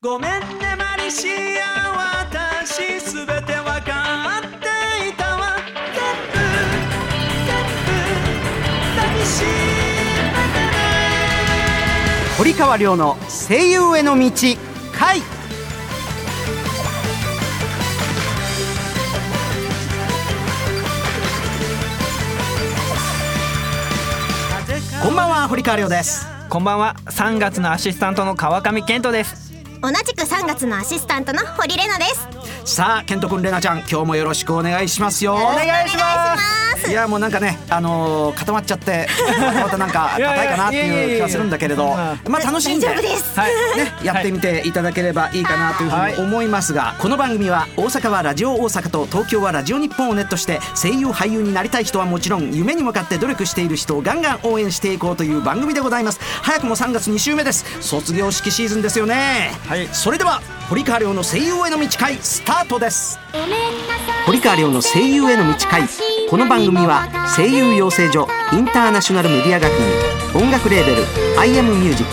[0.00, 0.38] ごめんね
[0.78, 1.26] マリシ
[1.58, 5.56] ア私すべてわかっていたわ。
[5.92, 8.36] 全部全部
[8.94, 9.48] 抱きしめ
[10.30, 10.78] てね。
[12.38, 14.30] 堀川亮の声優への道
[14.96, 15.20] 回。
[25.02, 26.24] こんばんは堀川亮です。
[26.48, 26.94] こんばんは。
[27.06, 32.14] 3月のアシスタントの川上健人です同じく3月のアシスタントの堀玲奈で
[32.64, 32.74] す。
[32.74, 35.34] さあ健人君レナちゃん今日もよろしくお願いしますよ。
[35.34, 39.06] お願いしますいやもうなんかねあのー固まっちゃって
[39.38, 41.88] またなんか 硬いかなっていう気はするんだけれど
[42.28, 43.78] まあ楽しんではい。
[43.78, 44.72] ね、やってみてい。
[44.72, 56.20] ただければいいかなというふうに思いますが、この番組は大阪はラジオ大阪と東京はラジオ日本をネットして声優俳優になりたい人はもちろん夢に向かって努力している人をガンガン応援していこうという番組でございます。
[56.42, 57.64] 早くも3月2週目です。
[57.80, 59.88] 卒業式シーズンですよね、はい。
[59.92, 63.18] それでは堀川亮の声優への道会スタートです。
[64.26, 65.82] 堀川亮の声優への道会
[66.28, 71.02] この番組は声優養成所インターナショナルメディア学院音楽レーベル
[71.40, 72.04] 「IAMMUSIC」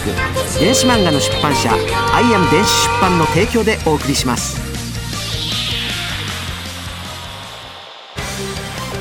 [0.58, 1.69] 電子漫画の出版社
[2.16, 4.61] 「IAM 電子出版」の提供でお送りします。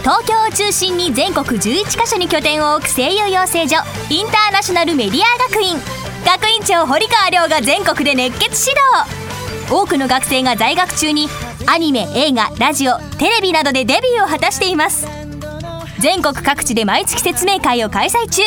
[0.02, 3.76] 東京を中心に全国11カ所に拠点を置く声優養成所
[4.10, 5.80] インターナショナルメディア学院。
[6.26, 9.70] 学院長堀川亮が全国で熱血指導。
[9.70, 11.28] 多くの学生が在学中に
[11.66, 15.06] アニメ映画ラジオテレビなどでデビューを果たしています。
[15.98, 18.42] 全国各地で毎月説明会を開催中。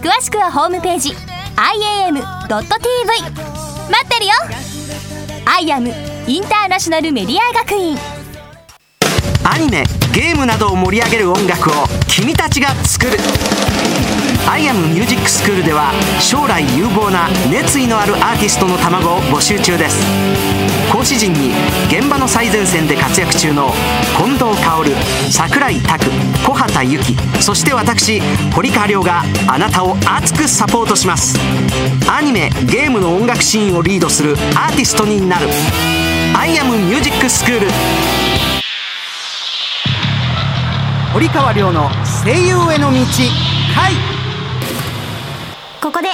[0.00, 4.32] 詳しくはホームページ iam.tv 待ってるよ。
[5.46, 5.92] IAM
[6.28, 7.96] インターナショナルメディア学院。
[9.44, 11.72] アニメゲームなどを盛り上げる音楽を
[12.08, 13.18] 君たちが作る
[14.48, 20.73] 「アイアムミュージックスクール」では将来有望な熱意のあるアーティストの卵を募集中です。
[20.94, 21.50] 講師陣に
[21.88, 23.72] 現場の最前線で活躍中の
[24.16, 24.94] 近藤薫
[25.28, 26.04] 櫻井拓
[26.46, 28.20] 小畑由紀そして私
[28.54, 31.36] 堀川亮があなたを熱くサポートします。
[32.08, 35.48] アニメゲームの音楽シーンをリードするアーティストになる
[36.38, 37.66] 「アイアムミュージックスクール」
[41.12, 41.90] 堀川亮の
[42.24, 43.00] 声優への道
[43.74, 43.94] 回。
[45.80, 46.08] ここで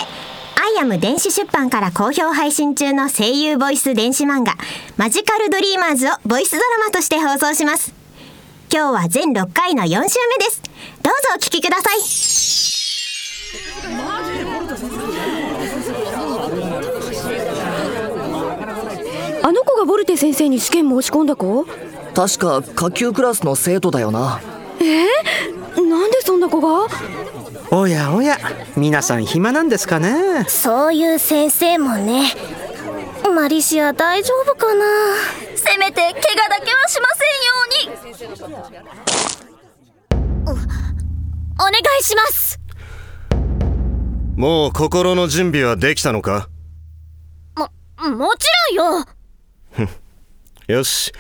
[0.63, 4.57] アイアム電子出版から好評配信中の声優ボイス電子漫画
[4.99, 7.95] マジカルドリーマーズをボイスドラマとして放送します。
[8.71, 10.11] 今日は全6回の4週目で
[10.51, 10.61] す。
[11.03, 11.97] どうぞお聞きください。
[19.43, 21.65] あの子がボルテ先生に試験申し込んだ子？
[22.15, 24.43] 確か下級クラスの生徒だよな。
[25.75, 26.87] なんでそんな子が？
[27.73, 28.37] おやおや
[28.77, 30.45] 皆さん暇なんですかね？
[30.49, 32.33] そういう先生もね
[33.35, 34.85] マリシア大丈夫かな？
[35.57, 36.15] せめて怪我
[36.49, 37.97] だけはしませんよ
[40.47, 40.61] うに。
[41.55, 42.59] お願いします。
[44.37, 46.49] もう心の準備はできたのか？
[48.01, 49.07] ももちろんよ。
[50.79, 51.13] よし。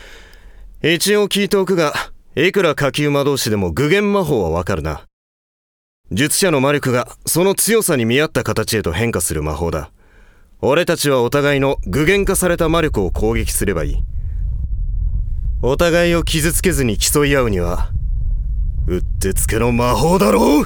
[0.83, 1.93] 一応聞いておくが
[2.35, 5.03] いくら下級魔導士でも具現魔法はわかるな
[6.13, 9.93] 術者の魔力がその強さに見合った形へと変化する魔法だ。
[10.61, 13.97] 俺たちはお互いの具現化された魔力を攻撃すればいい。
[15.63, 17.91] お互いを傷つけずに競い合うには
[18.89, 20.65] うってつけの魔法だろう。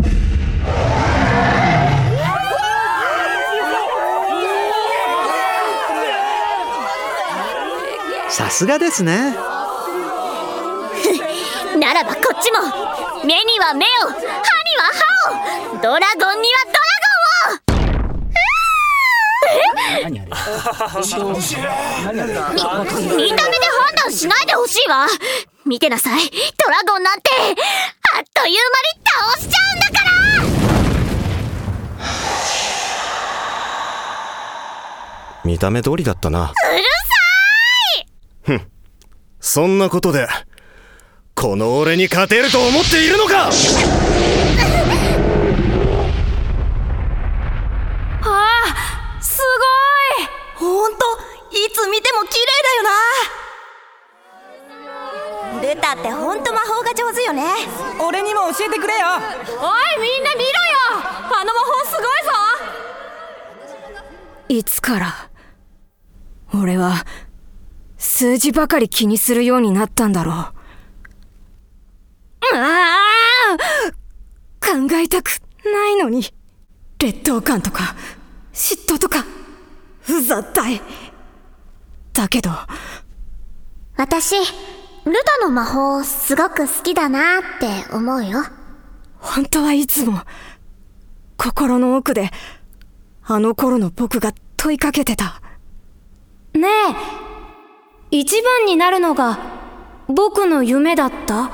[8.30, 9.34] さすがですね。
[11.78, 12.58] ならばこっちも。
[13.24, 13.88] 目には目を。
[14.08, 14.20] 歯に
[14.76, 15.82] は歯を。
[15.82, 17.30] ドラゴンにはドラゴ
[20.08, 20.14] ンを。
[20.14, 20.26] み見
[23.36, 25.06] た目で判断しないでほしいわ。
[25.64, 26.30] 見てなさい。
[26.30, 27.30] ドラゴンなんて
[28.16, 28.58] あっという間に
[29.04, 30.10] 倒しちゃうんだから。
[35.44, 36.44] 見た目通りだったな。
[36.44, 36.54] うる
[38.48, 38.64] さ
[39.40, 40.26] そんなことで
[41.34, 43.50] この俺に勝てると思っているのか？
[43.52, 43.84] すご
[50.22, 50.26] い！
[50.54, 51.04] ほんと
[51.50, 52.82] いつ見ても綺麗だよ
[55.60, 55.74] な。
[55.74, 57.42] ルタってほんと魔法が上手よね。
[58.00, 59.06] 俺にも教えてくれよ。
[59.08, 59.20] おい
[60.00, 60.52] みんな見ろよ。
[60.94, 62.08] あの魔法すごいぞ。
[64.48, 65.30] いつから
[66.54, 67.04] 俺は
[67.98, 70.53] 数字ばかり気にするようになったんだろう
[72.52, 73.56] ああ
[74.60, 76.24] 考えたくないのに。
[76.98, 77.94] 劣等感とか
[78.52, 79.24] 嫉妬とか
[80.08, 80.80] うざったい。
[82.12, 82.50] だけど。
[83.96, 84.44] 私ル
[85.40, 88.40] タの魔法すごく好きだなって思うよ。
[89.18, 90.20] 本当はいつも
[91.36, 92.30] 心の奥で
[93.24, 95.40] あの頃の僕が問いかけてた。
[96.54, 96.68] ね
[98.10, 99.38] え一番になるのが
[100.08, 101.50] 僕の夢だった？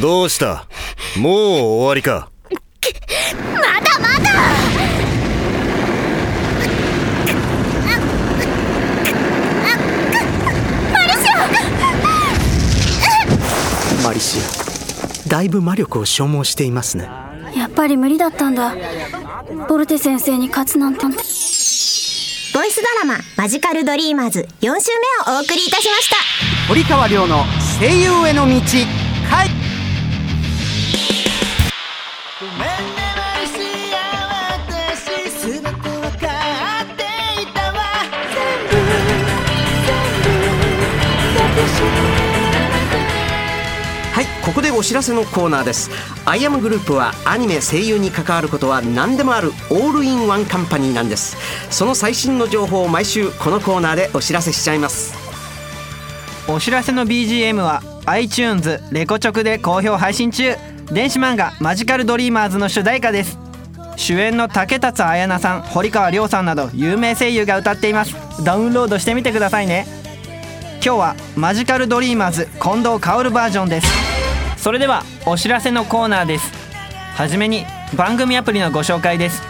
[0.00, 0.66] どうした？
[1.16, 2.28] もう終わりか。
[3.44, 4.30] まだまだ。
[14.02, 15.28] マリシア。
[15.30, 17.08] だいぶ魔力を消耗していますね。
[17.56, 18.74] やっぱり無理だったんだ。
[19.68, 21.06] ボルテ先生に勝つなんて。
[21.06, 21.12] ボ
[22.62, 24.90] イスドラマ「マジカルドリーマーズ」4週
[25.26, 26.16] 目をお送りいたしました。
[26.68, 27.44] 堀川亮の
[27.80, 28.54] 声優への道
[44.14, 45.90] はいここでお知らせのコーナーです。
[46.24, 51.36] アイアムグループはアニメ声優に関わることは何でもあるオールインワンカンパニーなんです。
[51.68, 55.14] その最新の情報を毎週このコーナーでお知らせしちゃいます。
[56.46, 60.54] お知らせの BGM は iTunes レコチョクで好評配信中。
[60.92, 63.36] 電子漫画「マジカルドリーマーズ」の主題歌です。
[63.96, 68.14] 主演の竹達彩奈さん堀川亮さんなど有名声優が歌っています。
[68.44, 69.88] ダウンロードしてみてくださいね。
[70.84, 74.03] 今日はマジカルドリーマーズ近藤薫バージョンです。
[74.64, 76.50] それではお知らせのコーナーです。
[77.16, 77.66] はじめに
[77.98, 79.42] 番組アプリのご紹介です。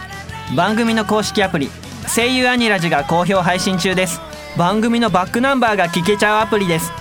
[0.57, 1.69] 番組の公式アプリ
[2.13, 4.19] 声優アニラジが好評配信中です。
[4.57, 6.91] 番組のバックナンバーが聞けちゃうアプリです。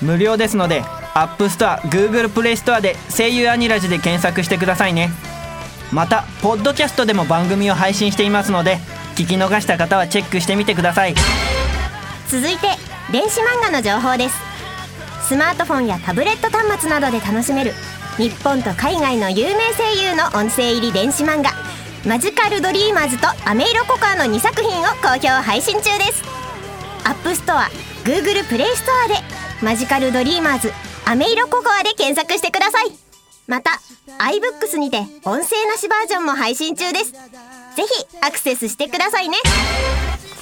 [0.00, 0.82] 無料ですので
[1.14, 5.10] App Store、Google Play Store で声優アニラジで検索してくださいね。
[5.90, 8.78] またポッドキャストでも番組を配信していますので
[9.16, 11.16] 聞き逃した方はチェックしてみてください。
[12.28, 12.68] 続いて
[13.10, 14.45] 電子漫画の情報です。
[15.26, 17.72] スマートフォンやタブレット端末などで楽しめる
[18.16, 21.50] 日本と海外の有名声優の音声入り電子漫画
[22.06, 26.22] 「マジカルドリーマーズ」と「アメイロココア」の2作品を好評配信中です。
[27.02, 27.68] App Store
[28.04, 29.16] Google Play ストアで
[29.62, 30.72] 「マジカルドリーマーズ」
[31.04, 32.92] 「アメイロココア」で検索してください。
[33.48, 33.80] また
[34.18, 37.10] iBooks にて音声なしバージョンも配信中です。
[37.10, 37.18] ぜ
[37.78, 39.38] ひアクセスしてくださいね。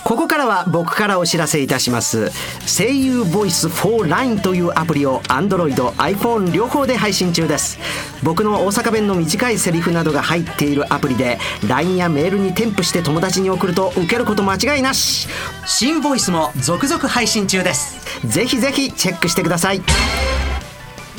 [0.04, 2.30] ここからは僕からお知らせいたします。
[2.66, 7.78] 声優ボイス for LINE というアプリを Android、iPhone 両方で配信中です。
[8.22, 15.26] 僕の大阪弁の短いセリフなどが入っているアプリで LINE やメールに添付して友達に送ると受けること間違いなし。
[15.66, 18.04] 新ボイスも続々配信中です。
[18.26, 19.80] ぜひぜひチェックしてください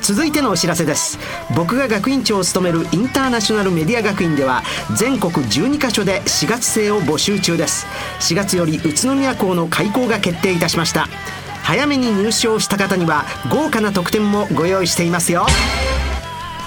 [0.08, 1.18] 続いてのお知らせです。
[1.56, 4.62] 僕が学院長を務めるインターナショナルメディア学院では
[4.96, 7.88] 全国12カ所で4月生を募集中です。
[8.20, 11.08] 4月より宇都宮校の開校が決定いたしました。
[11.64, 15.48] 早めに入賞した方には豪華な特典もご用意していますよ。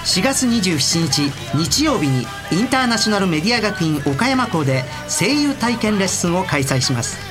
[0.03, 7.28] 4月27日日曜日にインターナショナルメディア学院岡山校で声優体験レッスンを開催します。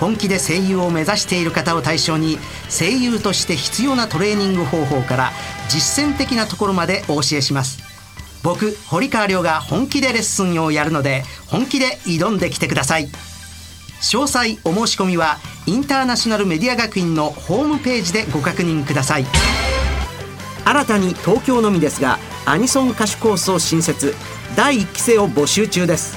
[0.00, 2.38] 本気で声優を目指している方を対象に
[2.68, 5.32] 声優として必要なトレーニング方法から
[5.68, 7.82] 実践的なところまでお教えします。
[8.42, 13.08] 僕堀川亮が本気でレッスンをやるので本気で挑んできてください。
[14.02, 19.26] 詳細お申し込みはインターナショナルメディア学院のホームページでご確認ください。
[20.64, 24.14] 新たに東京のみですがアニソン歌手コースを新設。
[24.54, 26.16] 第1期生を募集中です。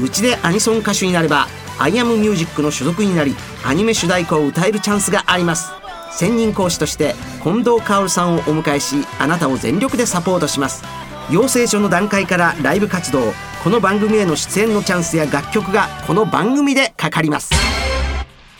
[0.00, 1.46] うちでアニソン歌手になれば
[1.78, 3.34] アイアムミュージックの所属になり
[3.64, 5.70] アニメ主題歌を歌えるチャンスがあります。
[6.12, 10.82] 専任講師として近藤薫さんをお迎えしあなたを全力でサポートします。
[11.30, 17.50] 養成所の段階からライブ活動この番組への出演のチャンスや楽曲がこの番組でかかります。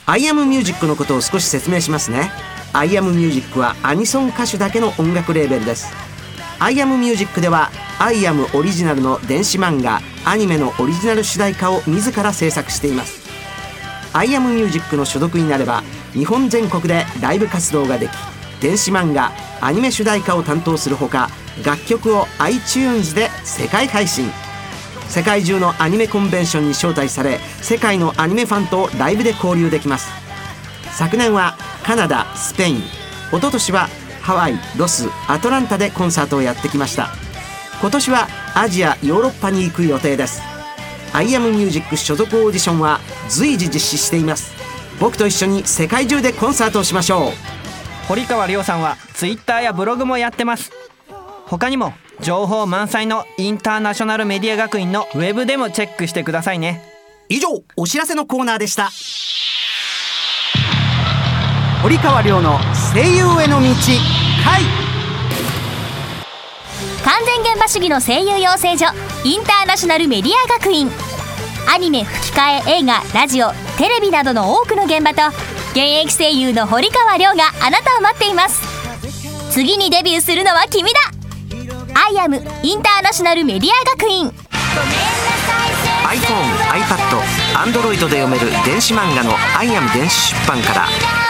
[0.06, 2.30] アイアムミュージックのことを少し説明しますね。
[2.72, 6.09] アイアムミュージックはアニソン歌手だけの音楽レーベルです。
[6.62, 13.26] アイアムミュージックではアイアムオリジナルの電子漫画アニメのオリジナル主題歌を自ら制作しています。
[14.12, 18.10] アイアムミュージックの所属になれば日本全国でライブ活動ができ
[18.60, 21.30] 電子漫画アニメ主題歌を担当するほか
[21.64, 24.30] 楽曲を iTunes で世界配信。
[25.08, 30.10] 世界中のアニメコンベンションに招待され世界のアニメファンとライブで交流できます。
[30.92, 32.76] 昨年はカナダスペイン。
[32.80, 33.88] 一昨年は
[34.30, 37.08] ハワイロスアトランタでコンサートをやってきました。
[37.80, 40.40] 今年はアジアヨーロッパに行く予定です。
[41.12, 44.52] アイアムミュージック所属オーディションは随時実施しています。
[45.00, 47.32] 僕と一緒に世界中でコンサートをしましょう。
[48.06, 50.70] 堀川亮さんは Twitter やブログもやってます。
[51.46, 56.84] 他にも情報満載のインターナショナルメディア学院のウェブでもチェックしてくださいね。
[57.28, 58.92] 以上お知らせのコーナーでした。
[61.82, 62.60] 堀川亮の
[62.94, 64.62] 声優への道回
[67.04, 68.86] 完全現場主義の声優養成所
[69.24, 70.90] インターナショナルメディア学院。
[71.72, 75.22] アニメ吹き替え映画ラジオテレビなどの多くの現場と
[75.72, 78.60] 現役声優の堀川りょうがあなたを待っています。
[79.52, 80.98] 次にデビューするのは君だ。
[81.94, 84.32] アイアムインターナショナルメディア学院。
[86.08, 87.20] iPhone、iPad、
[87.54, 90.88] Android で読める電子漫画の「アイアム電子出版」から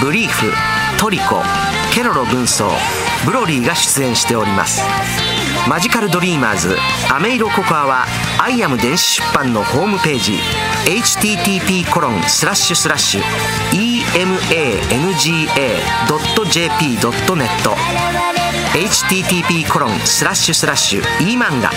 [0.00, 0.52] ブリーフ
[0.98, 1.42] トリコ
[1.92, 2.68] ケロロ軍曹
[3.24, 4.82] ブロリーが出演しております。
[5.68, 6.76] マジカルドリーマーズ
[7.10, 8.04] アメイロココアは
[8.38, 10.38] アイアム電子出版のホームページ
[10.84, 13.22] http コロンスラッシュスラッシュ
[13.72, 14.98] emanga.jp.net
[18.74, 21.72] http コロンスラッシュスラッシュ emanga.jp.net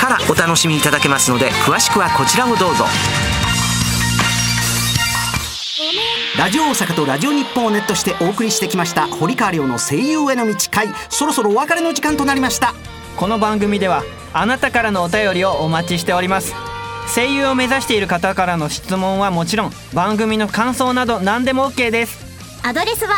[0.00, 2.86] からお楽しみいただけますので詳しくはこちらをどうぞ。
[6.38, 10.88] ラジオ大阪とラジオ日本をネットしてお送りしてきました堀川亮の声優への道会。
[11.10, 12.74] そろそろお別れの時間となりました。
[13.16, 16.54] この番組ではあなたからのお便りをお待ちしております。
[17.14, 22.24] 声優を目指している方からの質問はもちろん番組の感想など何でも OK です。
[22.62, 23.16] アドレスは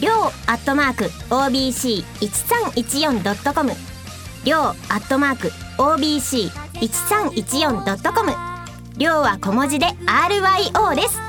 [0.00, 0.14] りょう
[0.46, 3.72] アットマーク OBC1314.com
[4.44, 8.32] りょうアットマーク OBC1314.com
[8.96, 11.23] りょうは小文字で RYO です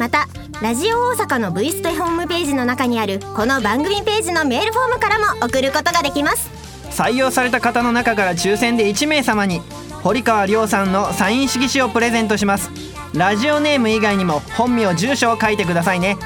[0.00, 0.28] また
[0.62, 6.48] ラジオ大阪の V ステホームページの中にあるこの番組ページのメールフォームからも送ることができます。
[6.90, 9.60] 採用された方の中から抽選で1名様に
[10.02, 12.70] 堀川亮さんのサイン色紙をプレゼントします。
[13.14, 16.16] ラジオネーム以外にも本名住所を書いてくださいね。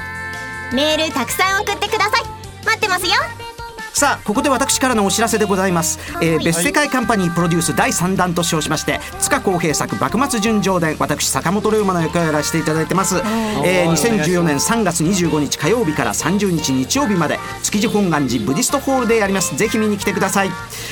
[0.73, 2.23] メールたくさん送ってください。
[2.65, 3.11] 待ってますよ
[3.95, 13.15] さあここで私からのお知らせでございます、えー別世界カンパニープロデュース第3弾と称しまして塚公平作幕末純情伝私坂本龍馬の役をやらせていただいてます、
[13.63, 19.55] えー2014年3月25日火曜日から30日日曜日まで築地本願寺ブディストホールでやります。
[19.55, 20.49] ぜひ見に来てください。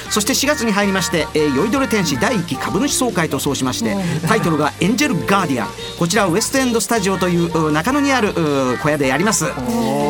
[0.09, 5.69] そして4月に入りまして、えー、酔いどれ天使第1期株主総会と称しましてタイトルがエンジェルガーディアン。
[5.99, 9.45] こちらはウエストエンドスタジオというう中野にあるう小屋でやります、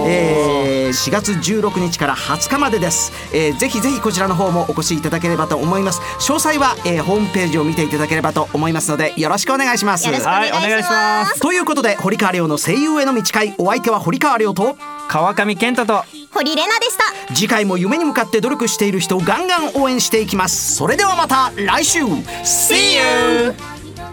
[0.07, 6.01] えー4月16日から20日までです、えーぜひぜひこちらの方もお越しいただければと思います。
[6.19, 10.05] 詳細は、えーホームページを見ていただければと思いますのでよろしくお願いします。
[10.05, 11.39] よろしくお願いします,、はいお願いします。
[11.39, 14.75] ということで堀川りょうの声優への道会お相手は堀川りょうと
[15.07, 16.03] 川上健人。
[16.31, 17.35] 堀レナでした。
[17.35, 20.75] 次回も夢に向かって努力している人をガンガン応援していきます。
[20.75, 21.99] それではまた来週。
[22.43, 23.53] See you!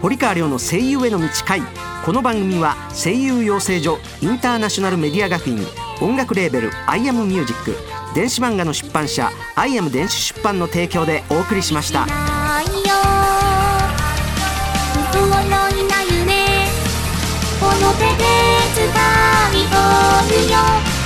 [0.01, 1.61] 堀川りょうの声優への道会。
[2.05, 5.59] この番組は声優養成所インターナショナルメディア学院
[6.01, 7.75] 音楽レーベル「アイアムミュージック
[8.13, 12.05] 電子漫画の出版社「アイアム電子出版」の提供でお送りしました。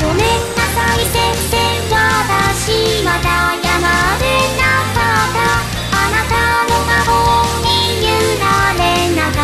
[0.01, 0.24] ごめん
[0.55, 1.15] なさい先
[1.50, 1.55] 生。
[1.89, 3.88] 私まだやま
[4.19, 4.24] れ
[4.57, 5.38] なかった。
[5.91, 6.33] あなた
[6.69, 7.12] の魔法
[7.62, 7.65] に
[8.05, 8.07] 揺
[8.39, 8.43] ら
[8.74, 8.79] れ
[9.15, 9.38] なが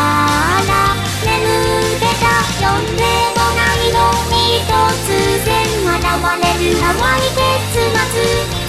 [0.68, 0.72] ら。
[1.24, 2.24] 眠ってた。
[2.60, 3.00] 読んで
[3.36, 3.98] もないの
[4.30, 4.36] に
[4.68, 4.70] 突
[5.46, 5.50] 然
[5.86, 6.06] 現
[6.44, 6.78] れる。
[6.80, 7.31] 淡い結
[8.14, 8.61] 末全